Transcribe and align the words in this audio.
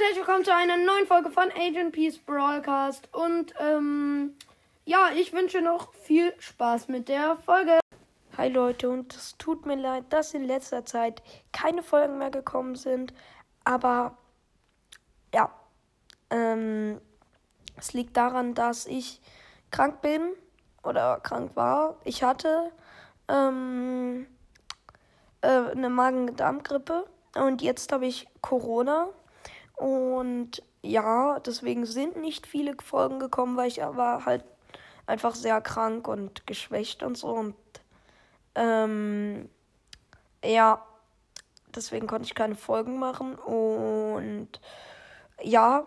Und 0.00 0.06
herzlich 0.06 0.26
willkommen 0.26 0.44
zu 0.46 0.54
einer 0.54 0.78
neuen 0.78 1.06
Folge 1.06 1.28
von 1.28 1.50
Agent 1.52 1.92
Peace 1.92 2.16
Broadcast. 2.16 3.12
Und 3.12 3.52
ähm, 3.60 4.34
ja, 4.86 5.10
ich 5.14 5.34
wünsche 5.34 5.60
noch 5.60 5.92
viel 5.92 6.32
Spaß 6.38 6.88
mit 6.88 7.10
der 7.10 7.36
Folge. 7.36 7.80
Hi 8.38 8.48
Leute, 8.48 8.88
und 8.88 9.14
es 9.14 9.36
tut 9.36 9.66
mir 9.66 9.76
leid, 9.76 10.04
dass 10.08 10.32
in 10.32 10.44
letzter 10.44 10.86
Zeit 10.86 11.22
keine 11.52 11.82
Folgen 11.82 12.16
mehr 12.16 12.30
gekommen 12.30 12.76
sind. 12.76 13.12
Aber 13.64 14.16
ja, 15.34 15.52
ähm, 16.30 16.98
es 17.76 17.92
liegt 17.92 18.16
daran, 18.16 18.54
dass 18.54 18.86
ich 18.86 19.20
krank 19.70 20.00
bin 20.00 20.32
oder 20.82 21.20
krank 21.20 21.56
war. 21.56 21.96
Ich 22.04 22.22
hatte 22.22 22.72
ähm, 23.28 24.26
äh, 25.42 25.48
eine 25.48 25.90
Magen-Darm-Grippe 25.90 27.04
und 27.36 27.60
jetzt 27.60 27.92
habe 27.92 28.06
ich 28.06 28.28
Corona. 28.40 29.10
Und 29.80 30.62
ja, 30.82 31.40
deswegen 31.40 31.86
sind 31.86 32.16
nicht 32.16 32.46
viele 32.46 32.74
Folgen 32.84 33.18
gekommen, 33.18 33.56
weil 33.56 33.68
ich 33.68 33.78
war 33.78 34.26
halt 34.26 34.44
einfach 35.06 35.34
sehr 35.34 35.62
krank 35.62 36.06
und 36.06 36.46
geschwächt 36.46 37.02
und 37.02 37.16
so. 37.16 37.28
Und 37.28 37.54
ähm, 38.54 39.48
ja, 40.44 40.84
deswegen 41.74 42.06
konnte 42.06 42.26
ich 42.26 42.34
keine 42.34 42.56
Folgen 42.56 42.98
machen. 42.98 43.36
Und 43.36 44.60
ja, 45.42 45.86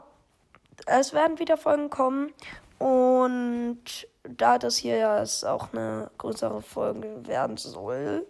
es 0.88 1.14
werden 1.14 1.38
wieder 1.38 1.58
Folgen 1.58 1.92
kommen. 1.92 2.34
Und 2.80 4.08
da 4.24 4.58
das 4.58 4.78
hier 4.78 4.98
ja 4.98 5.24
auch 5.24 5.72
eine 5.72 6.10
größere 6.18 6.64
Folge 6.64 7.28
werden 7.28 7.58
soll, 7.58 8.26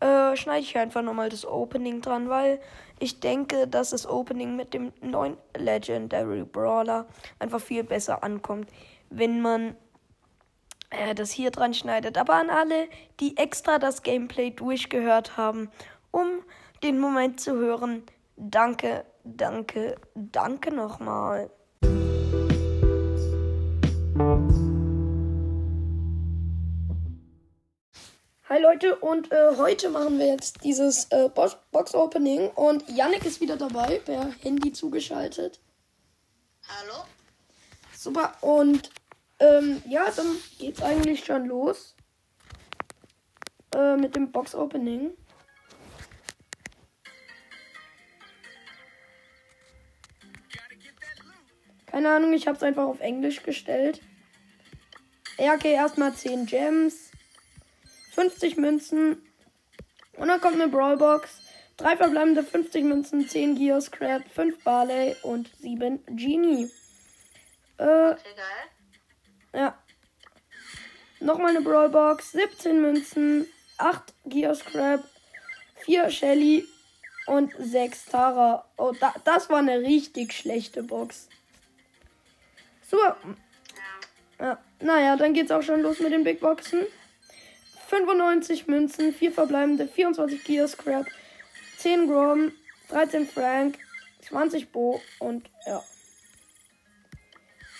äh, 0.00 0.36
schneide 0.36 0.60
ich 0.60 0.78
einfach 0.78 1.02
nochmal 1.02 1.28
das 1.28 1.44
Opening 1.44 2.00
dran, 2.00 2.30
weil 2.30 2.60
ich 3.00 3.20
denke, 3.20 3.66
dass 3.66 3.90
das 3.90 4.06
Opening 4.06 4.56
mit 4.56 4.74
dem 4.74 4.92
neuen 5.00 5.36
Legendary 5.56 6.44
Brawler 6.44 7.06
einfach 7.38 7.60
viel 7.60 7.84
besser 7.84 8.22
ankommt, 8.22 8.68
wenn 9.10 9.40
man 9.40 9.76
äh, 10.90 11.14
das 11.14 11.30
hier 11.30 11.50
dran 11.50 11.74
schneidet. 11.74 12.18
Aber 12.18 12.34
an 12.34 12.50
alle, 12.50 12.88
die 13.20 13.36
extra 13.36 13.78
das 13.78 14.02
Gameplay 14.02 14.50
durchgehört 14.50 15.36
haben, 15.36 15.70
um 16.10 16.26
den 16.82 16.98
Moment 16.98 17.40
zu 17.40 17.56
hören, 17.56 18.02
danke, 18.36 19.04
danke, 19.24 19.96
danke 20.14 20.74
nochmal. 20.74 21.50
Leute 28.68 28.96
und 28.96 29.32
äh, 29.32 29.56
heute 29.56 29.88
machen 29.88 30.18
wir 30.18 30.26
jetzt 30.26 30.62
dieses 30.62 31.06
äh, 31.06 31.30
Box 31.30 31.94
Opening 31.94 32.50
und 32.50 32.86
Yannick 32.90 33.24
ist 33.24 33.40
wieder 33.40 33.56
dabei, 33.56 33.98
per 33.98 34.30
Handy 34.42 34.72
zugeschaltet. 34.72 35.58
Hallo? 36.68 37.04
Super 37.96 38.34
und 38.42 38.90
ähm, 39.38 39.82
ja, 39.88 40.10
dann 40.14 40.36
geht's 40.58 40.82
eigentlich 40.82 41.24
schon 41.24 41.46
los 41.46 41.96
äh, 43.74 43.96
mit 43.96 44.14
dem 44.14 44.32
Box 44.32 44.54
Opening. 44.54 45.12
Keine 51.86 52.10
Ahnung, 52.10 52.34
ich 52.34 52.46
habe 52.46 52.58
es 52.58 52.62
einfach 52.62 52.84
auf 52.84 53.00
Englisch 53.00 53.42
gestellt. 53.42 54.02
Ja, 55.38 55.54
okay, 55.54 55.72
erstmal 55.72 56.12
10 56.12 56.44
Gems. 56.44 57.07
50 58.18 58.56
Münzen. 58.56 59.22
Und 60.16 60.26
dann 60.26 60.40
kommt 60.40 60.56
eine 60.56 60.66
Brawlbox. 60.66 61.40
Drei 61.76 61.96
verbleibende 61.96 62.42
50 62.42 62.82
Münzen, 62.82 63.28
10 63.28 63.54
Gear 63.54 63.80
Scrap, 63.80 64.28
5 64.28 64.64
Barley 64.64 65.14
und 65.22 65.48
7 65.60 66.04
Genie. 66.06 66.68
Äh, 67.78 68.10
okay, 68.10 68.18
ja. 69.54 69.78
Nochmal 71.20 71.50
eine 71.50 71.60
Brawlbox, 71.60 72.32
17 72.32 72.80
Münzen, 72.80 73.46
8 73.76 74.12
Gear 74.24 74.56
Scrap, 74.56 75.04
4 75.84 76.10
Shelly 76.10 76.66
und 77.26 77.52
6 77.56 78.06
Tara. 78.06 78.64
Oh, 78.76 78.92
da, 78.98 79.14
das 79.22 79.48
war 79.48 79.58
eine 79.58 79.78
richtig 79.78 80.32
schlechte 80.32 80.82
Box. 80.82 81.28
Super. 82.90 83.16
Ja. 84.40 84.58
Naja, 84.80 85.16
dann 85.16 85.34
geht's 85.34 85.52
auch 85.52 85.62
schon 85.62 85.82
los 85.82 86.00
mit 86.00 86.10
den 86.10 86.24
Big 86.24 86.40
Boxen. 86.40 86.84
95 87.88 88.66
Münzen, 88.66 89.14
4 89.14 89.32
verbleibende, 89.32 89.88
24 89.88 90.44
Gear 90.44 90.68
Scrap, 90.68 91.06
10 91.78 92.06
Grom, 92.06 92.52
13 92.90 93.26
Frank, 93.26 93.78
20 94.28 94.70
Bo 94.70 95.00
und 95.18 95.48
ja. 95.66 95.82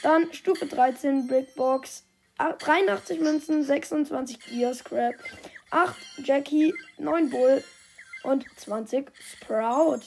Dann 0.03 0.33
Stufe 0.33 0.65
13 0.67 1.27
Brick 1.27 1.55
Box, 1.57 2.05
83 2.39 3.21
Münzen, 3.21 3.65
26 3.65 4.41
Gear 4.41 4.73
Scrap, 4.75 5.15
8 5.71 5.97
Jackie, 6.25 6.73
9 6.97 7.29
Bull 7.29 7.63
und 8.23 8.47
20 8.57 9.11
Sprout. 9.21 10.01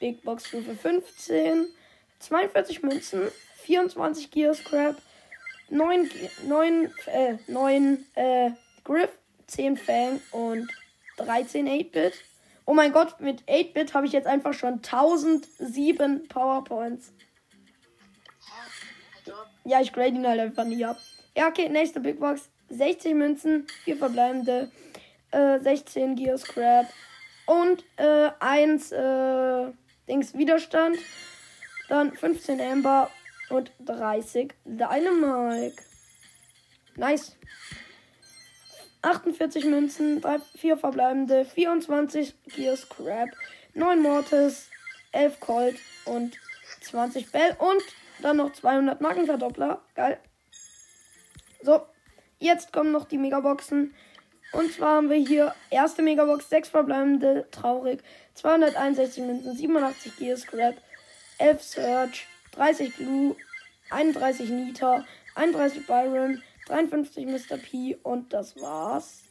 Big 0.00 0.22
Box 0.22 0.48
Stufe 0.48 0.74
15, 0.74 1.68
42 2.20 2.82
Münzen, 2.82 3.30
24 3.64 4.30
Gear 4.30 4.54
Scrap, 4.54 4.96
9, 5.72 6.10
9, 6.46 6.90
äh, 7.06 7.38
9 7.46 8.04
äh, 8.14 8.50
Griff, 8.84 9.10
10 9.46 9.76
Fang 9.78 10.20
und 10.30 10.68
13 11.16 11.66
8-Bit. 11.66 12.12
Oh 12.66 12.74
mein 12.74 12.92
Gott, 12.92 13.20
mit 13.20 13.42
8-Bit 13.44 13.94
habe 13.94 14.06
ich 14.06 14.12
jetzt 14.12 14.26
einfach 14.26 14.52
schon 14.52 14.74
1007 14.74 16.28
Powerpoints. 16.28 17.12
Ja, 19.64 19.80
ich 19.80 19.92
grade 19.92 20.08
ihn 20.08 20.26
halt 20.26 20.40
einfach 20.40 20.64
nie 20.64 20.84
ab. 20.84 20.98
Ja, 21.36 21.48
okay, 21.48 21.68
nächste 21.68 22.00
Big 22.00 22.20
Box. 22.20 22.50
60 22.68 23.14
Münzen, 23.14 23.66
4 23.84 23.96
verbleibende, 23.96 24.70
äh, 25.30 25.58
16 25.58 26.16
Gear 26.16 26.36
Scrap 26.38 26.86
und 27.46 27.84
äh, 27.96 28.30
1 28.40 28.92
äh, 28.92 29.72
Dings 30.08 30.34
Widerstand. 30.34 30.98
Dann 31.88 32.12
15 32.12 32.60
Amber 32.60 33.10
und 33.52 33.70
30 33.80 34.54
Dynamike. 34.64 35.82
Nice. 36.96 37.36
48 39.02 39.64
Münzen, 39.64 40.20
3, 40.20 40.38
4 40.56 40.76
verbleibende, 40.76 41.44
24 41.44 42.34
Gear 42.54 42.76
Scrap, 42.76 43.28
9 43.74 44.00
Mortis, 44.00 44.68
11 45.10 45.40
Colt 45.40 45.76
und 46.04 46.38
20 46.82 47.30
Bell 47.32 47.56
und 47.58 47.82
dann 48.22 48.36
noch 48.36 48.52
200 48.52 49.00
Markenverdoppler. 49.00 49.82
Geil. 49.94 50.18
So, 51.62 51.82
jetzt 52.38 52.72
kommen 52.72 52.92
noch 52.92 53.06
die 53.06 53.18
Megaboxen. 53.18 53.94
Und 54.52 54.72
zwar 54.72 54.96
haben 54.96 55.10
wir 55.10 55.16
hier 55.16 55.54
erste 55.70 56.02
Megabox, 56.02 56.48
6 56.50 56.68
verbleibende, 56.68 57.48
traurig, 57.50 58.02
261 58.34 59.24
Münzen, 59.24 59.56
87 59.56 60.16
Gear 60.16 60.36
Scrap, 60.36 60.76
11 61.38 61.62
Search, 61.62 62.26
30 62.52 62.96
Blue, 62.96 63.36
31 63.90 64.48
Nita, 64.50 65.04
31 65.34 65.86
Byron, 65.86 66.42
53 66.66 67.26
Mr. 67.26 67.58
P 67.58 67.98
und 68.02 68.32
das 68.32 68.60
war's. 68.60 69.22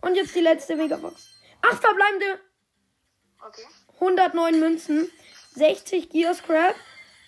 Und 0.00 0.14
jetzt 0.14 0.34
die 0.34 0.40
letzte 0.40 0.76
Megabox. 0.76 1.40
8 1.62 1.80
verbleibende. 1.80 2.40
Okay. 3.46 3.62
109 3.94 4.58
Münzen, 4.58 5.10
60 5.54 6.08
Gear 6.08 6.34
Scrap, 6.34 6.74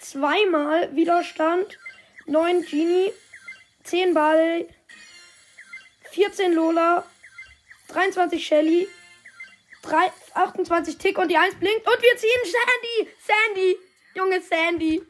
zweimal 0.01 0.95
Widerstand, 0.97 1.79
9 2.27 2.63
Genie, 2.63 3.13
10 3.85 4.15
Ball, 4.15 4.67
14 6.13 6.53
Lola, 6.53 7.05
23 7.89 8.47
Shelly, 8.47 8.89
3, 9.83 10.13
28 10.35 10.97
Tick 10.97 11.19
und 11.19 11.29
die 11.29 11.37
1 11.37 11.57
blinkt 11.57 11.87
und 11.87 12.03
wir 12.03 12.17
ziehen 12.17 12.41
Sandy! 12.45 13.15
Sandy! 13.27 13.79
Junge 14.15 14.41
Sandy! 14.41 15.03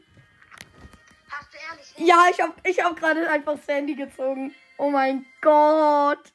Ja, 1.97 2.25
ich 2.31 2.39
hab, 2.39 2.67
ich 2.67 2.83
hab 2.83 2.95
gerade 2.95 3.29
einfach 3.29 3.57
Sandy 3.57 3.95
gezogen. 3.95 4.53
Oh 4.77 4.89
mein 4.89 5.25
Gott. 5.41 6.33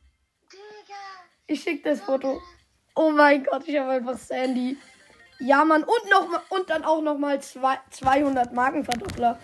Ich 1.47 1.63
schick 1.63 1.83
das 1.83 2.01
Foto. 2.01 2.43
Oh 2.95 3.11
mein 3.11 3.45
Gott, 3.45 3.67
ich 3.67 3.79
habe 3.79 3.91
einfach 3.91 4.19
Sandy. 4.19 4.77
Ja, 5.39 5.65
Mann. 5.65 5.85
Und, 5.85 6.11
noch, 6.11 6.51
und 6.51 6.69
dann 6.69 6.85
auch 6.85 7.01
noch 7.01 7.17
mal 7.17 7.41
zwei, 7.41 7.79
200 7.91 8.53
Markenverdoppler. 8.53 9.39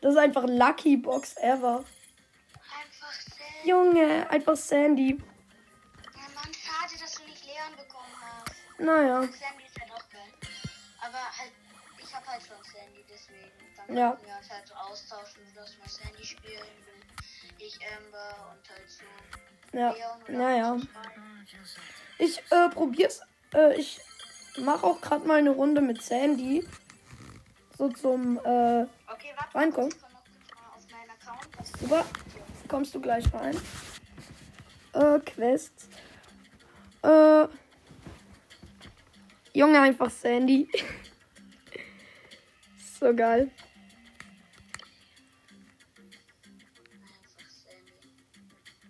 Das 0.00 0.12
ist 0.12 0.18
einfach 0.18 0.44
Lucky 0.46 0.96
Box 0.96 1.36
ever. 1.38 1.84
Einfach 2.78 3.12
Sandy. 3.12 3.68
Junge, 3.68 4.30
einfach 4.30 4.56
Sandy. 4.56 5.18
Ja, 6.14 6.22
Mann, 6.34 6.52
schade, 6.52 7.00
dass 7.00 7.14
du 7.14 7.22
nicht 7.24 7.44
Leon 7.44 7.76
bekommen 7.76 8.12
hast. 8.20 8.80
Naja. 8.80 9.20
Sandy 9.22 9.64
ist 9.64 9.80
halt 9.80 9.92
auch 9.92 10.08
geil. 10.10 10.32
Aber 11.00 11.38
halt, 11.38 11.52
ich 11.98 12.14
hab 12.14 12.26
halt 12.26 12.42
schon 12.42 12.56
Sandy, 12.64 13.04
deswegen. 13.08 13.65
Dann 13.86 13.96
ja. 13.96 14.18
wir 14.22 14.36
uns 14.36 14.50
halt 14.50 14.66
so 14.66 14.74
austauschen, 14.74 15.42
dass 15.54 15.76
wir 15.78 15.88
Sandy 15.88 16.24
spielen, 16.24 16.66
ich 17.58 17.78
Amber 17.96 18.52
und 18.52 18.70
halt 18.70 18.90
so. 18.90 19.76
Ja, 19.76 19.94
naja. 20.28 20.76
Ich 22.18 22.38
äh, 22.50 22.68
probier's. 22.70 23.20
Äh, 23.54 23.78
ich 23.78 24.00
mach 24.58 24.82
auch 24.82 25.00
gerade 25.00 25.26
mal 25.26 25.38
eine 25.38 25.50
Runde 25.50 25.80
mit 25.80 26.02
Sandy. 26.02 26.66
So 27.76 27.88
zum, 27.90 28.38
äh, 28.38 28.86
Okay, 29.16 29.32
warte. 29.36 29.54
Reinkommen. 29.54 29.94
Super. 31.80 32.04
Kommst 32.68 32.94
du 32.94 33.00
gleich 33.00 33.24
rein. 33.32 33.56
Äh, 34.94 35.20
Quest. 35.20 35.88
Äh, 37.02 37.46
Junge, 39.52 39.80
einfach 39.80 40.10
Sandy. 40.10 40.68
so 43.00 43.14
geil. 43.14 43.50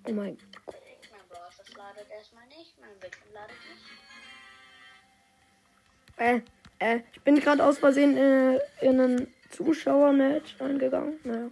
Oh 0.09 0.13
mein 0.13 0.39
Mein 1.11 1.29
Browser 1.29 1.65
ladet 1.77 2.09
erstmal 2.11 2.47
nicht. 2.47 2.79
Mein 2.81 2.97
Bildschirm 3.01 3.33
ladet 3.35 3.57
nicht. 3.69 3.85
Äh, 6.17 6.41
äh, 6.79 7.01
ich 7.13 7.21
bin 7.23 7.41
gerade 7.41 7.65
aus 7.65 7.79
Versehen 7.79 8.17
äh, 8.17 8.61
in 8.81 9.01
ein 9.01 9.35
Zuschauermatch 9.51 10.61
eingegangen. 10.61 11.19
Naja. 11.25 11.51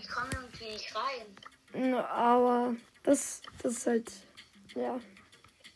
Ich 0.00 0.08
komme 0.08 0.30
irgendwie 0.32 0.72
nicht 0.72 0.92
rein. 0.96 1.26
Na, 1.72 2.04
Aber 2.08 2.74
das, 3.04 3.40
das 3.62 3.74
ist 3.74 3.86
halt, 3.86 4.10
ja. 4.74 4.98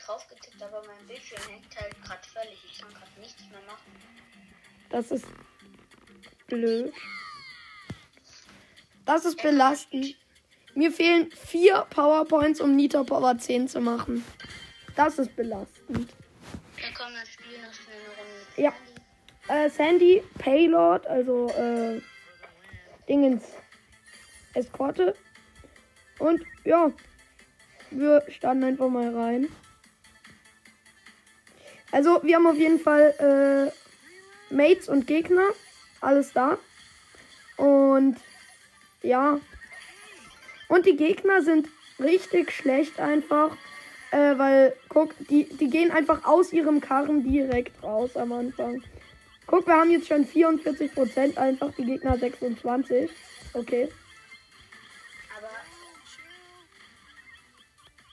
Drauf 0.04 0.26
getippt, 0.28 0.60
aber 0.60 0.82
mein 0.88 1.06
Bildschirm 1.06 1.40
hängt 1.48 1.80
halt 1.80 2.02
gerade 2.02 2.28
völlig. 2.28 2.64
Ich 2.68 2.80
kann 2.80 2.92
gerade 2.92 3.20
nichts 3.20 3.42
mehr 3.48 3.60
machen. 3.60 3.92
Das 4.90 5.12
ist 5.12 5.26
blöd. 6.48 6.92
Das 9.04 9.24
ist 9.24 9.40
belastend. 9.40 10.16
Mir 10.74 10.90
fehlen 10.90 11.30
vier 11.32 11.86
Powerpoints, 11.90 12.60
um 12.60 12.74
Nita 12.74 13.02
Power 13.04 13.36
10 13.36 13.68
zu 13.68 13.80
machen. 13.80 14.24
Das 14.96 15.18
ist 15.18 15.34
belastend. 15.36 16.10
Dann 16.80 16.94
kommen 16.94 17.14
wir 17.14 17.26
spielen 17.26 17.62
noch 17.62 17.74
schnell 17.74 17.96
eine 17.96 18.16
Runde 18.16 18.62
Ja. 18.62 18.72
Sandy. 18.72 19.66
Äh, 19.66 19.70
Sandy, 19.70 20.22
Paylord, 20.38 21.06
also 21.06 21.48
äh, 21.50 22.00
Dingens 23.08 23.44
Eskorte. 24.54 25.14
Und 26.18 26.42
ja, 26.64 26.92
wir 27.90 28.24
starten 28.28 28.64
einfach 28.64 28.88
mal 28.88 29.14
rein. 29.14 29.48
Also, 31.90 32.22
wir 32.22 32.36
haben 32.36 32.46
auf 32.46 32.56
jeden 32.56 32.78
Fall 32.78 33.70
äh, 34.50 34.54
Mates 34.54 34.88
und 34.88 35.06
Gegner. 35.06 35.50
Alles 36.00 36.32
da. 36.32 36.58
Und 37.56 38.16
ja. 39.02 39.38
Und 40.72 40.86
die 40.86 40.96
Gegner 40.96 41.42
sind 41.42 41.68
richtig 42.00 42.50
schlecht 42.50 42.98
einfach. 42.98 43.54
Äh, 44.10 44.38
weil, 44.38 44.74
guck, 44.88 45.14
die, 45.28 45.44
die 45.44 45.68
gehen 45.68 45.90
einfach 45.90 46.24
aus 46.24 46.50
ihrem 46.50 46.80
Karren 46.80 47.22
direkt 47.22 47.82
raus 47.82 48.16
am 48.16 48.32
Anfang. 48.32 48.82
Guck, 49.46 49.66
wir 49.66 49.74
haben 49.74 49.90
jetzt 49.90 50.08
schon 50.08 50.26
44% 50.26 51.36
einfach, 51.36 51.72
die 51.76 51.84
Gegner 51.84 52.16
26. 52.16 53.10
Okay. 53.52 53.90
Aber 55.36 55.50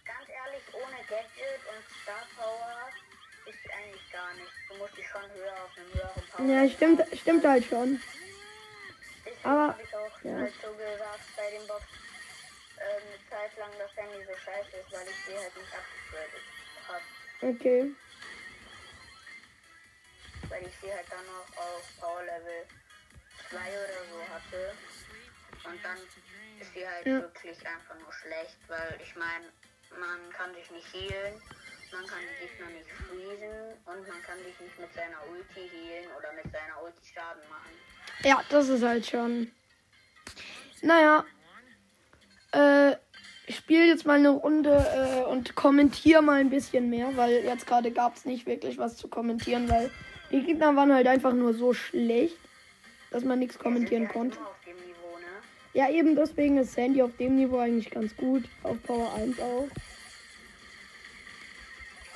ganz 0.03 0.27
ehrlich, 0.27 0.63
ohne 0.73 0.99
Gadget 1.07 1.61
und 1.71 1.83
Star 2.03 2.27
Power 2.37 2.89
ist 3.45 3.73
eigentlich 3.73 4.11
gar 4.11 4.33
nichts. 4.33 4.51
Du 4.69 4.77
musst 4.79 4.97
dich 4.97 5.07
schon 5.07 5.21
höher 5.33 5.53
auf 5.63 5.77
einem 5.77 5.93
höheren 5.93 6.23
Power. 6.29 6.45
Ja, 6.45 6.69
stimmt, 6.69 7.19
stimmt 7.21 7.45
halt 7.45 7.63
schon. 7.63 8.01
Deswegen 9.25 9.49
aber- 9.49 9.79
ich 9.81 9.95
auch 9.95 10.23
ja. 10.25 10.37
halt 10.39 10.53
so 10.61 10.71
gesagt 10.71 11.23
bei 11.37 11.57
dem 11.57 11.65
Box 11.65 11.83
ähm, 12.79 13.03
eine 13.07 13.29
Zeit 13.29 13.57
lang, 13.57 13.71
dass 13.77 13.95
Handy 13.95 14.25
so 14.25 14.35
scheiße 14.37 14.77
ist, 14.77 14.91
weil 14.91 15.07
ich 15.07 15.25
sie 15.25 15.37
halt 15.37 15.55
nicht 15.55 15.73
abgegradet 15.73 16.43
habe. 16.87 17.03
Okay. 17.41 17.95
Weil 20.49 20.65
ich 20.65 20.73
sie 20.81 20.91
halt 20.93 21.05
dann 21.09 21.25
noch 21.25 21.57
auf 21.57 21.83
Power 21.99 22.23
Level 22.23 22.65
2 23.49 23.57
oder 23.57 24.05
so 24.11 24.33
hatte. 24.33 24.73
Und 25.65 25.83
dann 25.83 25.97
ist 26.59 26.73
sie 26.73 26.87
halt 26.87 27.05
Ja. 27.05 27.21
wirklich 27.21 27.57
einfach 27.67 27.95
nur 27.99 28.13
schlecht, 28.13 28.57
weil 28.67 28.99
ich 29.03 29.15
meine, 29.15 29.45
man 29.99 30.31
kann 30.31 30.53
sich 30.55 30.69
nicht 30.71 30.93
healen, 30.93 31.41
man 31.91 32.05
kann 32.07 32.19
die 32.21 32.47
Gegner 32.47 32.67
nicht 32.67 32.89
freezen 32.91 33.73
und 33.85 34.07
man 34.07 34.21
kann 34.23 34.37
sich 34.43 34.59
nicht 34.59 34.79
mit 34.79 34.93
seiner 34.93 35.25
Ulti 35.27 35.67
healen 35.69 36.11
oder 36.17 36.31
mit 36.33 36.51
seiner 36.51 36.81
Ulti 36.83 37.13
Schaden 37.13 37.41
machen. 37.49 37.71
Ja, 38.23 38.43
das 38.49 38.69
ist 38.69 38.83
halt 38.83 39.05
schon. 39.05 39.51
Naja. 40.81 41.25
Äh, 42.51 42.95
ich 43.47 43.55
spiele 43.57 43.85
jetzt 43.85 44.05
mal 44.05 44.19
eine 44.19 44.29
Runde 44.29 44.69
äh, 44.71 45.23
und 45.29 45.55
kommentiere 45.55 46.21
mal 46.21 46.39
ein 46.39 46.49
bisschen 46.49 46.89
mehr, 46.89 47.15
weil 47.17 47.43
jetzt 47.43 47.65
gerade 47.65 47.91
gab 47.91 48.15
es 48.15 48.25
nicht 48.25 48.45
wirklich 48.45 48.77
was 48.77 48.95
zu 48.95 49.07
kommentieren, 49.07 49.69
weil 49.69 49.89
die 50.31 50.43
Gegner 50.43 50.75
waren 50.75 50.93
halt 50.93 51.07
einfach 51.07 51.33
nur 51.33 51.53
so 51.55 51.73
schlecht, 51.73 52.37
dass 53.09 53.23
man 53.23 53.39
nichts 53.39 53.57
kommentieren 53.57 54.03
ja 54.03 54.09
konnte. 54.09 54.37
Niveau, 54.37 55.17
ne? 55.17 55.25
Ja, 55.73 55.89
eben 55.89 56.15
deswegen 56.15 56.57
ist 56.57 56.73
Sandy 56.73 57.01
auf 57.01 57.15
dem 57.17 57.35
Niveau 57.35 57.57
eigentlich 57.57 57.89
ganz 57.89 58.15
gut. 58.15 58.43
Auf 58.61 58.81
Power 58.83 59.11
1 59.15 59.39
auch. 59.39 59.67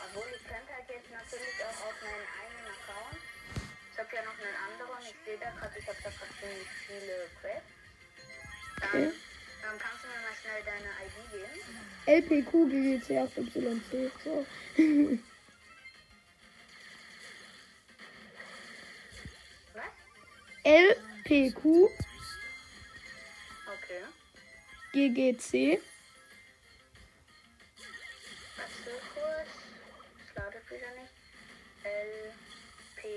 Obwohl, 0.05 0.29
ich 0.35 0.43
könnte 0.45 0.69
halt 0.69 0.89
jetzt 0.89 1.09
natürlich 1.09 1.57
auch 1.65 1.79
auf 1.87 1.95
meinen 2.05 2.29
eigenen 2.37 2.69
Account. 2.77 3.17
Ich 3.91 3.97
habe 3.97 4.09
ja 4.13 4.21
noch 4.21 4.37
einen 4.37 4.57
anderen. 4.69 5.01
Ich 5.01 5.15
sehe 5.25 5.37
da 5.41 5.49
gerade, 5.49 5.73
ich 5.79 5.87
habe 5.87 5.97
da 6.03 6.09
gerade 6.13 6.33
ziemlich 6.37 6.69
viele 6.85 7.15
Quests. 7.41 7.73
Dann, 8.81 8.89
Okay. 8.93 9.11
dann 9.63 9.79
kannst 9.79 10.02
schnell 10.43 10.61
deine 10.65 10.91
ID 11.05 11.15
geben. 11.31 11.55
LPQ 12.05 12.51
GGC 12.69 13.07
8YC. 13.17 14.11
So. 14.23 14.45
Was? 19.73 19.93
LPQ 20.63 21.61
Okay. 23.73 24.03
GGC. 24.91 25.79
Kurz. 29.13 29.51
Es 30.19 30.35
ladet 30.35 30.65
wieder 30.69 30.91
nicht. 30.99 31.13
L, 31.83 32.33
P, 32.95 33.07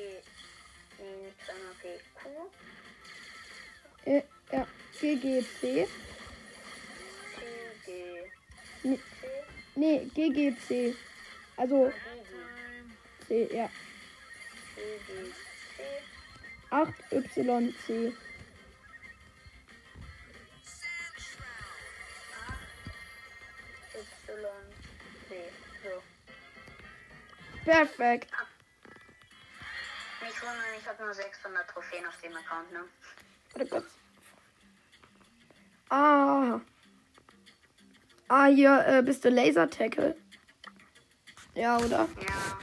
nee, 0.99 1.17
nicht 1.25 1.45
zweimal 1.45 1.75
P, 1.81 1.85
Q, 2.15 2.51
Äh, 4.05 4.23
ja, 4.53 4.67
GGC. 5.01 5.89
Nee, 8.87 9.01
nee, 9.75 10.11
GGC. 10.15 10.95
Also 11.57 11.93
C, 13.27 13.49
ja. 13.53 13.69
G, 14.77 14.81
G, 15.07 15.33
C. 15.77 15.83
8YC. 16.71 17.47
Y, 17.47 17.75
C. 17.87 18.15
So. 25.83 26.03
Perfekt. 27.65 28.31
Nicht 30.23 30.43
wundern, 30.43 30.65
ich 30.79 30.87
habe 30.87 31.05
nur 31.05 31.15
600 31.15 31.69
Trophäen 31.69 32.07
auf 32.07 32.21
dem 32.21 32.37
Account, 32.37 32.73
ne? 32.73 32.85
Warte 33.53 33.69
kurz. 33.69 33.87
Ah. 35.89 36.61
Ah, 38.29 38.47
hier 38.47 38.85
äh, 38.87 39.03
bist 39.03 39.25
du 39.25 39.29
Laser 39.29 39.71
Tackle. 39.71 40.17
Ja, 41.55 41.79
oder? 41.79 42.09
Ja. 42.21 42.59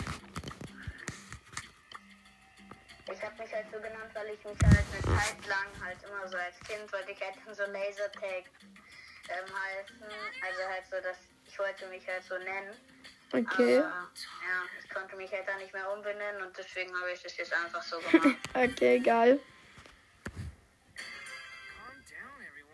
Ich 3.12 3.22
habe 3.24 3.42
mich 3.42 3.54
halt 3.54 3.66
so 3.72 3.78
genannt, 3.78 4.12
weil 4.14 4.28
ich 4.34 4.44
mich 4.44 4.58
halt 4.62 4.86
eine 4.92 5.18
Zeit 5.18 5.48
lang 5.48 5.68
halt 5.84 5.98
immer 6.04 6.28
so 6.28 6.38
als 6.38 6.60
Kind 6.60 6.92
wollte 6.92 7.12
ich 7.12 7.22
halt 7.22 7.36
so 7.56 7.64
Lasertag 7.72 8.44
ähm, 9.30 9.46
heißen. 9.48 10.04
Also 10.42 10.62
halt 10.70 10.86
so, 10.90 10.96
dass 11.02 11.18
ich 11.48 11.58
wollte 11.58 11.88
mich 11.88 12.06
halt 12.08 12.24
so 12.24 12.38
nennen. 12.38 12.76
Okay. 13.32 13.80
Aber, 13.80 13.88
ja, 13.88 14.64
ich 14.84 14.90
konnte 14.90 15.16
mich 15.16 15.32
halt 15.32 15.48
dann 15.48 15.60
nicht 15.60 15.74
mehr 15.74 15.90
umbenennen 15.92 16.42
und 16.42 16.58
deswegen 16.58 16.94
habe 16.96 17.12
ich 17.12 17.24
das 17.24 17.38
jetzt 17.38 17.54
einfach 17.54 17.82
so 17.82 17.98
gemacht. 18.00 18.38
Okay, 18.54 19.00
geil. 19.00 19.40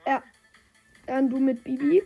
Ja. 0.06 0.24
Dann 1.06 1.30
du 1.30 1.40
mit 1.40 1.64
Bibi. 1.64 2.04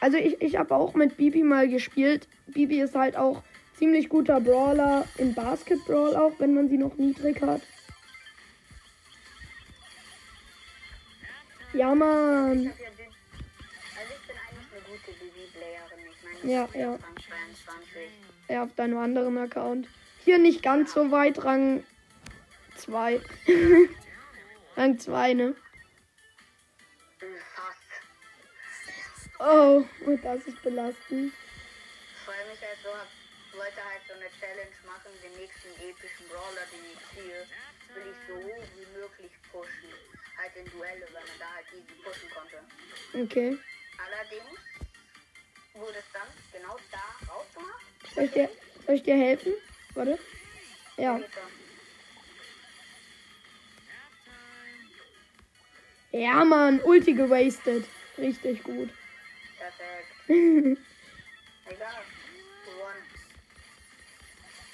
Also 0.00 0.16
ich, 0.16 0.40
ich 0.40 0.56
habe 0.56 0.74
auch 0.74 0.94
mit 0.94 1.16
Bibi 1.16 1.42
mal 1.42 1.68
gespielt. 1.68 2.28
Bibi 2.46 2.80
ist 2.80 2.94
halt 2.94 3.16
auch 3.16 3.42
ziemlich 3.76 4.08
guter 4.08 4.40
Brawler 4.40 5.04
in 5.16 5.34
Basketball 5.34 6.16
auch, 6.16 6.32
wenn 6.38 6.54
man 6.54 6.68
sie 6.68 6.78
noch 6.78 6.96
niedrig 6.96 7.40
hat. 7.42 7.62
Ja, 11.72 11.94
Mann. 11.94 12.64
Ja 12.64 12.70
also 13.98 14.14
ich 14.14 14.26
bin 14.26 14.36
eigentlich 14.36 14.68
eine 14.72 14.80
gute 14.88 15.12
BB-Playerin. 15.12 15.98
Ich 16.10 16.24
meine, 16.24 16.68
ich 16.68 16.74
Ja, 16.74 16.80
ja. 16.80 16.90
Rang 16.90 17.00
22. 17.00 18.02
Ja, 18.48 18.62
auf 18.64 18.74
deinem 18.74 18.98
anderen 18.98 19.36
Account. 19.38 19.88
Hier 20.24 20.38
nicht 20.38 20.62
ganz 20.62 20.92
so 20.92 21.10
weit, 21.10 21.44
Rang 21.44 21.84
2. 22.76 23.20
Rang 24.76 24.98
2, 24.98 25.34
ne? 25.34 25.54
Oh, 29.50 29.82
und 30.04 30.22
das 30.22 30.46
ist 30.46 30.60
belastend. 30.62 31.32
Vor 32.22 32.34
allem 32.34 32.52
ich 32.52 32.60
halt 32.60 32.76
so 32.84 32.90
hab, 32.92 33.08
wollte 33.56 33.80
halt 33.82 34.02
so 34.06 34.12
eine 34.12 34.28
Challenge 34.38 34.76
machen, 34.84 35.08
den 35.24 35.32
nächsten 35.40 35.72
epischen 35.88 36.28
Brawler, 36.28 36.68
den 36.68 36.84
ich 36.92 37.00
ziehe, 37.16 37.46
will 37.94 38.12
ich 38.12 38.18
so 38.28 38.34
hoch 38.36 38.64
wie 38.76 38.84
möglich 38.92 39.32
pushen. 39.50 39.88
Halt 40.36 40.52
in 40.54 40.66
Duelle, 40.70 41.06
weil 41.14 41.24
man 41.24 41.38
da 41.38 41.48
halt 41.54 41.64
easy 41.72 41.96
pushen 42.04 42.28
konnte. 42.28 42.60
Okay. 43.24 43.56
Allerdings 44.04 44.60
wurde 45.72 45.96
es 45.96 46.12
dann 46.12 46.28
genau 46.52 46.76
da 46.92 47.32
rausgemacht. 47.32 47.86
Soll 48.14 48.24
ich 48.24 48.32
dir, 48.32 48.50
soll 48.84 48.94
ich 48.96 49.02
dir 49.02 49.16
helfen? 49.16 49.54
Warte. 49.94 50.18
Ja. 50.98 51.20
Ja, 56.12 56.44
Mann. 56.44 56.82
Ulti 56.82 57.14
gewastet. 57.14 57.86
Richtig 58.18 58.62
gut. 58.62 58.90
Perfekt. 59.78 60.80
Egal. 61.66 62.02
Gewonnen. 62.64 63.04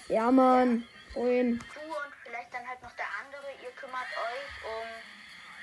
Ja, 0.08 0.30
Mann. 0.30 0.84
Moin. 1.14 1.58
Du 1.58 1.80
und 1.80 2.14
vielleicht 2.24 2.52
dann 2.52 2.66
halt 2.66 2.82
noch 2.82 2.92
der 2.96 3.06
andere, 3.22 3.46
ihr 3.62 3.70
kümmert 3.72 4.02
euch 4.02 4.64
um 4.64 4.88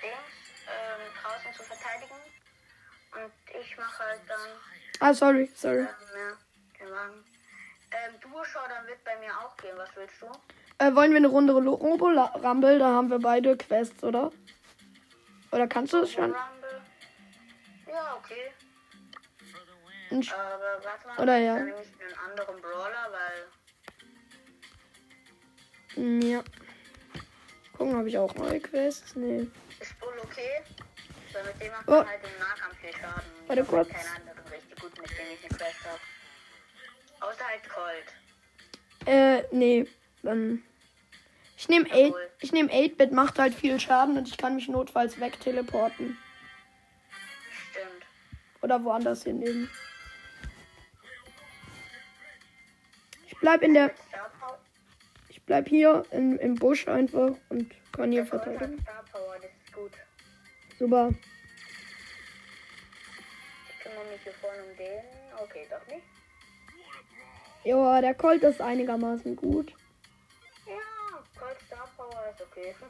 Dings 0.02 0.34
ähm, 0.68 1.02
draußen 1.22 1.54
zu 1.54 1.64
verteidigen. 1.64 2.16
Und 3.14 3.32
ich 3.62 3.78
mache 3.78 4.04
halt 4.04 4.22
dann 4.28 4.50
Ah, 5.00 5.14
sorry, 5.14 5.52
sorry. 5.56 5.80
ähm. 5.80 7.26
Ähm, 7.94 8.20
Duo-Show, 8.22 8.60
dann 8.70 8.88
wird 8.88 9.04
bei 9.04 9.18
mir 9.20 9.32
auch 9.38 9.56
gehen. 9.58 9.76
Was 9.76 9.90
willst 9.96 10.16
du? 10.22 10.28
Äh, 10.78 10.96
wollen 10.96 11.12
wir 11.12 11.18
eine 11.18 11.28
Runde 11.28 11.52
Robo 11.54 12.06
Rumble? 12.08 12.80
Da 12.80 12.88
haben 12.88 13.10
wir 13.10 13.20
beide 13.20 13.58
Quests, 13.58 14.02
oder? 14.04 14.32
Oder 15.52 15.68
kannst 15.68 15.92
du 15.92 15.98
es 16.04 16.14
schon? 16.14 16.34
Rumble? 16.34 16.82
Ja, 17.88 18.16
okay. 18.16 18.52
Ein 20.12 20.28
Aber 20.34 20.84
warte 20.84 21.08
mal, 21.08 21.20
Oder 21.20 21.38
ja. 21.38 21.56
dann 21.56 21.66
nehme 21.66 21.82
ich 21.82 22.02
einen 22.02 22.30
anderen 22.30 22.62
Brawler, 22.62 23.12
weil 23.12 23.48
Mm, 25.96 26.22
Ja. 26.22 26.44
Gucken, 27.78 27.96
habe 27.98 28.08
ich 28.08 28.18
auch 28.18 28.34
neue 28.36 28.60
Quests? 28.62 29.16
Nee. 29.16 29.48
ist 29.80 30.00
Bull 30.00 30.14
okay. 30.24 30.62
Weil 31.34 31.44
mit 31.46 31.62
dem 31.62 31.72
macht 31.72 31.88
Oh. 31.88 31.92
man 31.92 32.08
halt 32.08 32.22
im 32.24 32.40
Nahkampf 32.40 32.78
viel 32.80 32.92
Schaden. 32.94 33.22
Ich 33.44 33.50
Warte 33.50 33.62
halt 33.62 33.70
kurz. 33.70 33.90
keinen 33.90 34.16
anderen 34.28 34.48
richtig 34.54 34.80
gut, 34.80 35.02
mit 35.02 35.10
dem 35.10 35.26
ich 35.34 35.40
eine 35.50 35.58
Quest 35.58 35.86
habe. 35.86 36.00
Außer 37.22 37.46
halt 37.48 37.70
Colt. 37.70 39.08
Äh, 39.08 39.44
nee. 39.56 39.88
Dann. 40.24 40.64
Ich 41.58 41.68
nehme 41.70 41.86
8. 41.92 42.14
Ich 42.40 42.52
nehme 42.52 42.70
8-Bit, 42.72 43.12
macht 43.12 43.38
halt 43.40 43.54
viel 43.54 43.80
Schaden 43.80 44.18
und 44.18 44.28
ich 44.28 44.38
kann 44.38 44.56
mich 44.56 44.68
notfalls 44.68 45.20
wegteleporten. 45.20 46.18
Stimmt. 47.72 48.06
Oder 48.62 48.84
woanders 48.84 49.24
hinnehmen. 49.24 49.70
Bleib 53.42 53.62
in 53.64 53.74
der. 53.74 53.92
Ich 55.28 55.42
bleib 55.44 55.68
hier 55.68 56.06
im, 56.12 56.40
im 56.40 56.56
Busch 56.56 56.88
einfach 56.88 57.34
und 57.50 57.74
kann 57.92 58.12
hier 58.12 58.26
verteidigen. 58.26 58.86
Super. 60.80 61.10
Ich 63.70 63.80
kümmere 63.84 64.06
mich 64.06 64.22
hier 64.24 64.34
vorne 64.34 64.64
um 64.64 64.78
den. 64.78 65.04
Okay, 65.44 65.68
doch 65.70 65.86
nicht. 65.94 66.06
Ja, 67.64 68.02
der 68.02 68.14
Colt 68.14 68.44
ist 68.44 68.62
einigermaßen 68.62 69.36
gut. 69.36 69.74
Ja, 70.66 71.20
Colt 71.40 71.58
Star 71.68 71.90
Power 71.98 72.30
ist 72.32 72.42
okay. 72.42 72.74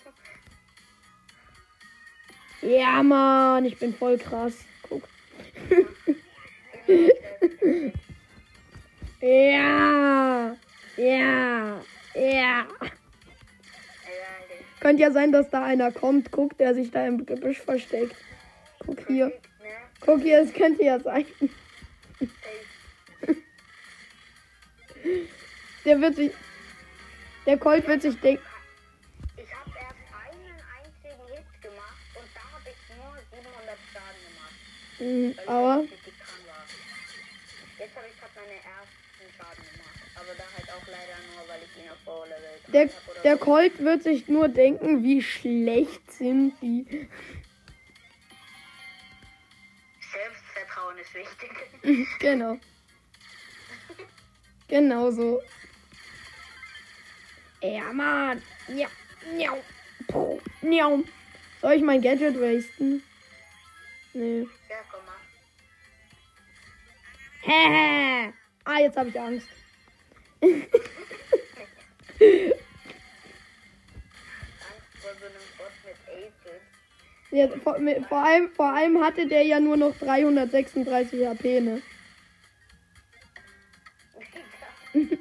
Ja, 2.64 3.02
Mann, 3.02 3.66
ich 3.66 3.80
bin 3.80 3.92
voll 3.92 4.20
krass. 4.20 4.54
Guck. 4.88 5.02
Ja. 9.22 10.56
Ja. 10.98 11.82
Ja. 12.16 12.68
Könnte 14.80 15.04
ja 15.04 15.12
sein, 15.12 15.32
dass 15.32 15.50
da 15.50 15.64
einer 15.64 15.92
kommt. 15.92 16.32
Guck, 16.32 16.58
der 16.58 16.74
sich 16.74 16.90
da 16.90 17.06
im 17.06 17.24
Gebüsch 17.26 17.62
versteckt. 17.62 18.16
Guck 18.80 19.06
hier. 19.08 19.32
Guck 20.00 20.22
hier, 20.22 20.42
es 20.42 20.52
könnte 20.54 20.84
ja 20.84 21.00
sein. 21.00 21.26
Der 25.86 26.02
wird 26.02 26.16
sich. 26.16 26.32
Der 27.46 27.58
Colt 27.58 27.88
wird 27.88 28.02
sich 28.02 28.20
denken. 28.20 28.44
Ich 29.38 29.54
habe 29.54 29.72
erst 29.80 29.96
einen 30.14 30.62
einzigen 30.78 31.28
Hit 31.28 31.62
gemacht 31.62 31.98
und 32.16 32.28
da 32.36 32.42
habe 32.52 32.70
ich 32.70 32.78
nur 32.98 33.18
700 33.32 33.78
Schaden 33.92 34.22
gemacht. 34.28 34.56
Mhm, 35.00 35.36
aber. 35.48 35.84
Jetzt 37.80 37.96
habe 37.96 38.08
ich 38.08 38.20
gerade 38.20 38.34
meine 38.36 38.58
ersten 38.58 39.01
Schaden 39.38 39.64
gemacht. 39.72 40.02
Aber 40.16 40.34
da 40.38 40.44
halt 40.56 40.70
auch 40.70 40.88
leider 40.88 41.18
nur, 41.34 41.48
weil 41.48 41.62
ich 41.64 41.84
ihn 41.84 41.90
auf 41.90 42.04
Power 42.06 42.26
Level 42.28 42.60
Der, 42.74 42.90
der. 43.24 43.38
Colt 43.38 43.80
wird 43.80 44.04
sich 44.04 44.28
nur 44.28 44.48
denken, 44.50 45.04
wie 45.04 45.22
schlecht 45.22 46.12
sind 46.12 46.54
die. 46.62 47.08
Selbstvertrauen 50.12 50.98
ist 50.98 51.14
wichtig. 51.14 52.08
Genau. 52.20 52.58
Genau 54.68 55.12
so. 55.12 55.42
Ja, 57.62 57.92
Mann. 57.92 58.42
Ja. 58.70 58.88
Miau. 59.36 59.62
Puh. 60.08 60.40
Miau. 60.62 61.04
Soll 61.62 61.74
ich 61.74 61.84
mein 61.84 62.02
Gadget 62.02 62.40
wasten? 62.40 63.04
Nee. 64.14 64.48
ja, 64.70 64.78
komm 64.90 65.02
mal. 67.46 68.34
Ah, 68.72 68.80
jetzt 68.80 68.96
habe 68.96 69.10
ich 69.10 69.20
Angst. 69.20 69.48
Angst 70.42 70.68
vor 75.02 75.12
so 75.20 75.26
einem 75.26 75.44
Bot 75.58 75.74
mit 75.84 75.98
Aces. 76.08 76.62
Ja, 77.32 77.50
vor, 77.60 77.80
mit, 77.80 78.06
vor, 78.06 78.24
allem, 78.24 78.50
vor 78.52 78.72
allem 78.74 79.04
hatte 79.04 79.28
der 79.28 79.44
ja 79.44 79.60
nur 79.60 79.76
noch 79.76 79.94
336 79.98 81.28
HP, 81.28 81.60
ne? 81.60 81.82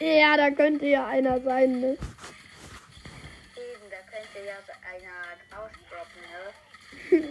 ja, 0.00 0.38
da 0.38 0.50
könnte 0.52 0.86
ja 0.86 1.06
einer 1.06 1.38
sein, 1.42 1.80
ne? 1.80 1.88
Eben, 1.88 1.98
da 3.90 3.98
könnte 4.10 4.38
ja 4.46 4.54
einer 4.88 5.36
ausdroppen, 5.60 6.22
ne? 6.30 6.38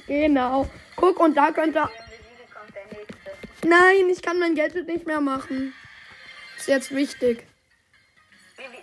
Genau. 0.08 0.68
Guck, 0.96 1.20
und 1.22 1.36
da 1.36 1.52
könnte. 1.52 1.90
Nein, 3.66 4.10
ich 4.10 4.22
kann 4.22 4.40
mein 4.40 4.56
Gadget 4.56 4.88
nicht 4.88 5.06
mehr 5.06 5.22
machen. 5.22 5.74
Ist 6.58 6.68
jetzt 6.68 6.94
wichtig. 6.94 7.46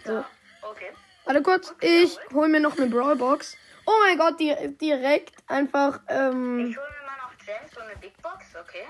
So. 0.05 0.25
Okay. 0.63 0.93
Warte 1.25 1.43
kurz, 1.43 1.75
ich 1.81 2.19
hol 2.33 2.49
mir 2.49 2.61
noch 2.61 2.77
eine 2.77 2.87
Brawlbox. 2.87 3.57
Oh 3.87 3.93
mein 4.01 4.19
Gott, 4.19 4.39
die, 4.41 4.55
direkt 4.81 5.33
einfach. 5.49 6.01
Ähm, 6.09 6.69
Ich 6.71 6.77
hole 6.77 6.87
mir 6.89 7.07
mal 7.07 7.17
noch 7.19 7.37
Gems 7.45 7.77
und 7.77 7.83
eine 7.83 7.97
Big 7.97 8.21
Box, 8.23 8.45
okay? 8.61 8.87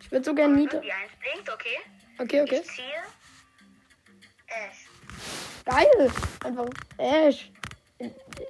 ich 0.00 0.12
würde 0.12 0.24
so 0.24 0.34
gerne 0.34 0.54
Niete. 0.54 0.80
Die 0.80 0.92
eins 0.92 1.12
blinkt, 1.20 1.50
okay? 1.50 1.78
Okay, 2.18 2.42
okay. 2.42 2.60
Ich 2.64 2.70
ziehe. 2.70 3.02
Ash. 4.46 4.86
Geil. 5.64 6.12
Einfach 6.44 6.66
Ash. 6.98 7.50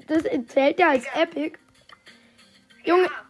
Das 0.07 0.23
zählt 0.49 0.79
ja 0.79 0.91
als 0.91 1.07
Epic. 1.15 1.59
Junge. 2.85 3.05
Ja, 3.05 3.09
ich 3.09 3.26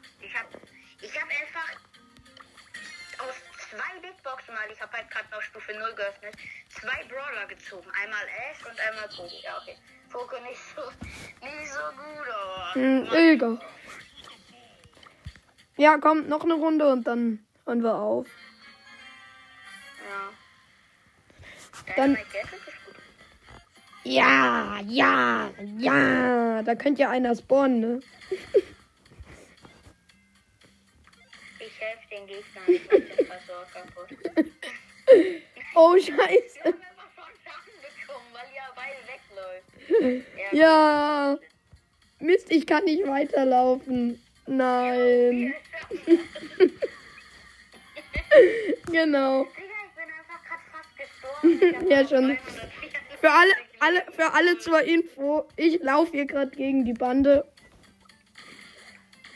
Mal, 4.66 4.72
ich 4.72 4.80
hab 4.80 4.92
halt 4.92 5.10
gerade 5.10 5.26
noch 5.30 5.42
Stufe 5.42 5.72
0 5.72 5.94
geöffnet, 5.94 6.34
zwei 6.68 7.04
Brawler 7.04 7.46
gezogen. 7.46 7.86
Einmal 8.02 8.24
Ash 8.24 8.64
und 8.68 8.80
einmal 8.80 9.08
Poco. 9.08 9.30
Ja, 9.42 9.58
okay. 9.62 9.76
Poco 10.10 10.36
nicht 10.42 10.60
so, 10.74 10.82
nicht 11.44 11.72
so 11.72 11.80
gut, 11.96 12.28
aber. 12.28 12.74
Hm, 12.74 13.08
egal. 13.12 13.58
Ja, 15.76 15.98
komm, 15.98 16.28
noch 16.28 16.42
eine 16.42 16.54
Runde 16.54 16.88
und 16.90 17.06
dann 17.06 17.46
hören 17.64 17.82
wir 17.82 17.94
auf. 17.94 18.26
Ja. 21.86 21.94
Dann-. 21.96 22.18
Ja, 24.04 24.78
ja, 24.86 25.50
ja. 25.78 26.62
Da 26.62 26.74
könnte 26.74 27.02
ja 27.02 27.10
einer 27.10 27.36
spawnen, 27.36 27.80
ne? 27.80 28.00
den 32.16 32.26
Gegnern, 32.26 32.64
ich 32.68 32.82
mach 32.84 32.90
den 32.92 33.26
Tresor 33.26 33.66
kaputt. 33.72 34.08
Oh, 35.74 35.94
Wir 35.94 36.02
scheiße. 36.02 36.60
haben 36.64 36.80
einfach 36.80 37.10
schon 37.14 37.32
Schaden 37.44 37.74
bekommen, 37.82 38.28
weil 38.32 38.48
ja 38.54 38.66
beide 38.74 39.00
wegläuft. 39.06 40.26
Ja, 40.52 40.58
Ja. 40.58 41.38
Mist, 42.18 42.50
ich 42.50 42.66
kann 42.66 42.84
nicht 42.84 43.06
weiterlaufen. 43.06 44.22
Nein. 44.46 45.54
genau. 48.90 49.46
Ja, 51.88 52.06
schon. 52.06 52.36
344 52.36 52.38
Für 53.20 53.30
alle, 53.30 53.52
alle, 53.80 54.04
für 54.12 54.32
alle 54.32 54.58
zur 54.58 54.80
Info, 54.82 55.46
ich 55.56 55.80
laufe 55.82 56.12
hier 56.12 56.24
gerade 56.26 56.50
gegen 56.50 56.84
die 56.84 56.92
Bande. 56.94 57.42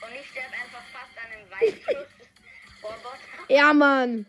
Und 0.01 0.15
ich 0.15 0.27
sterbe 0.31 0.55
einfach 0.55 0.83
fast 0.93 1.17
an 1.19 1.31
einem 1.33 1.51
Waldfluss. 1.51 2.10
Ja, 3.51 3.73
Mann. 3.73 4.27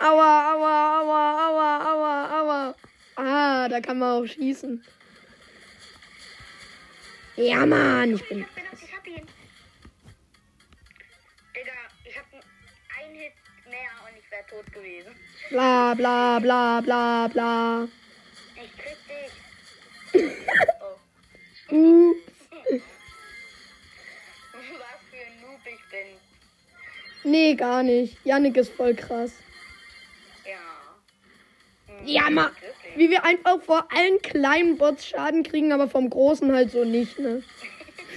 Aua, 0.00 0.52
aua, 0.52 0.74
aua, 1.00 1.20
aua, 1.46 1.70
aua, 1.90 2.40
aua. 2.40 2.74
Ah, 3.16 3.68
da 3.68 3.80
kann 3.80 3.98
man 3.98 4.22
auch 4.22 4.26
schießen. 4.26 4.84
Ja, 7.36 7.64
Mann, 7.64 8.16
ich 8.16 8.28
bin. 8.28 8.40
Ich 8.40 8.44
hab 8.44 8.54
gedacht, 8.54 8.82
ich 8.84 8.94
hab 8.94 9.06
ihn. 9.06 9.26
Digga, 11.56 11.72
ich 12.04 12.18
hab 12.18 12.26
einen 13.00 13.14
Hit 13.14 13.32
mehr 13.70 13.92
und 14.04 14.18
ich 14.18 14.30
wäre 14.30 14.46
tot 14.46 14.70
gewesen. 14.70 15.14
Bla, 15.48 15.94
bla, 15.94 16.38
bla, 16.40 16.82
bla, 16.82 17.28
bla. 17.28 17.88
Ich 18.56 18.72
krieg 18.76 18.98
dich. 19.08 20.32
Oh. 21.70 21.74
Uh. 21.74 22.27
Nee, 27.24 27.54
gar 27.54 27.82
nicht. 27.82 28.16
Yannick 28.24 28.56
ist 28.56 28.72
voll 28.72 28.94
krass. 28.94 29.32
Ja. 30.44 30.58
Ja, 32.04 32.30
ma. 32.30 32.50
Wie 32.96 33.10
wir 33.10 33.24
einfach 33.24 33.60
vor 33.62 33.88
allen 33.94 34.20
kleinen 34.22 34.78
Bots 34.78 35.06
Schaden 35.06 35.42
kriegen, 35.42 35.72
aber 35.72 35.88
vom 35.88 36.08
großen 36.10 36.52
halt 36.52 36.70
so 36.70 36.84
nicht, 36.84 37.18
ne? 37.18 37.42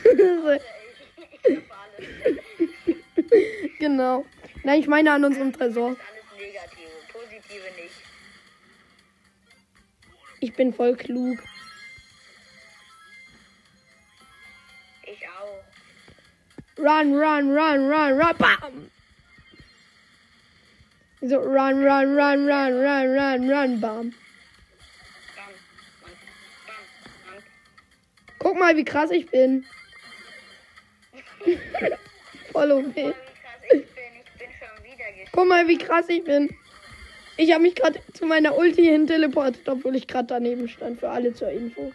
Ich, 0.04 1.52
ich 1.52 1.58
hab 1.58 1.64
alles. 1.98 2.10
genau. 3.80 4.26
Nein, 4.64 4.80
ich 4.80 4.88
meine 4.88 5.12
an 5.12 5.26
unserem 5.26 5.52
Tresor. 5.54 5.96
Ich 10.40 10.54
bin 10.56 10.74
voll 10.74 10.96
klug. 10.96 11.38
Run, 16.82 17.14
run, 17.14 17.50
run, 17.50 17.88
run, 17.88 18.18
run. 18.18 18.36
Bam! 18.40 18.92
So, 21.22 21.38
run, 21.40 21.84
run, 21.84 22.16
run, 22.16 22.48
run, 22.48 22.74
run, 22.74 23.14
run, 23.14 23.50
run, 23.50 23.80
bam. 23.80 24.14
Guck 28.40 28.58
mal, 28.58 28.76
wie 28.76 28.84
krass 28.84 29.12
ich 29.12 29.30
bin. 29.30 29.64
voll 32.52 32.72
okay. 32.72 33.14
Voll 33.14 33.14
wie 33.14 33.38
krass 33.38 33.68
ich 33.70 33.84
bin. 33.94 34.12
Ich 34.18 34.40
bin 34.40 34.50
schon 34.58 34.84
wieder 34.84 35.06
gestorben. 35.06 35.30
Guck 35.32 35.48
mal, 35.48 35.68
wie 35.68 35.78
krass 35.78 36.10
ich 36.10 36.24
bin. 36.24 36.50
Ich 37.38 37.52
habe 37.52 37.62
mich 37.62 37.76
gerade 37.76 38.00
zu 38.14 38.26
meiner 38.26 38.58
Ulti 38.58 38.84
hin 38.84 39.06
teleportet, 39.06 39.70
obwohl 39.70 39.96
ich 39.96 40.08
gerade 40.08 40.28
daneben 40.30 40.68
stand. 40.68 41.00
Für 41.00 41.10
alle 41.10 41.32
zur 41.36 41.52
Info. 41.52 41.92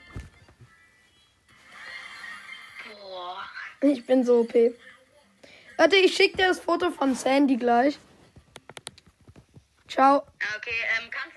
Ich 3.91 4.07
bin 4.07 4.25
so 4.25 4.41
OP. 4.41 4.55
Warte, 5.77 5.97
ich 5.97 6.15
schicke 6.15 6.39
dir 6.39 6.49
das 6.49 6.61
Foto 6.61 6.91
von 6.91 7.15
Sandy 7.15 7.57
gleich. 7.57 7.99
Ciao. 9.89 10.23
Okay, 10.57 10.71
ähm, 10.99 11.11
kannst 11.11 11.36